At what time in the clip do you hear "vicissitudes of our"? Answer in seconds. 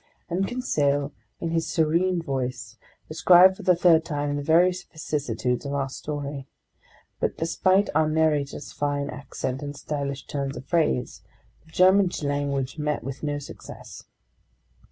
4.81-5.89